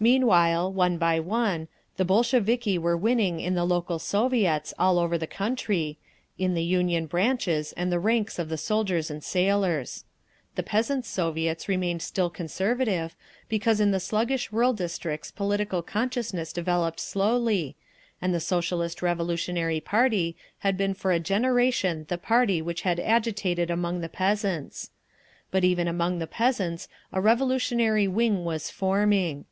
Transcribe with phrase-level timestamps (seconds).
[0.00, 1.66] Meanwhile, one by one,
[1.96, 5.98] the Bolsheviki were winning in the local Soviets all over the country,
[6.38, 10.04] in the Union branches and the ranks of the soldiers and sailors.
[10.54, 13.16] The Peasants' Soviets remained still conservative,
[13.48, 17.74] because in the sluggish rural districts political consciousness developed slowly,
[18.22, 23.68] and the Socialist Revolutionary party had been for a generation the party which had agitated
[23.68, 24.90] among the peasants….
[25.50, 29.46] But even among the peasants a revolutionary wing was forming.